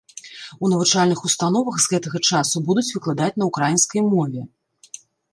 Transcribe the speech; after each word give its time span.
У 0.67 0.69
навучальных 0.71 1.19
установах 1.27 1.75
з 1.83 1.91
гэтага 1.91 2.21
часу 2.29 2.55
будуць 2.69 2.87
выкладаць 2.95 3.35
на 3.41 3.49
ўкраінскай 3.51 4.01
мове. 4.13 4.41